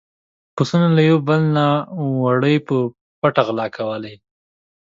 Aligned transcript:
پسونو 0.55 0.87
له 0.97 1.01
يو 1.09 1.17
بل 1.27 1.41
نه 1.55 1.65
وړۍ 2.23 2.55
په 2.67 2.75
پټه 3.21 3.41
غلا 3.47 3.67
کولې. 3.77 4.15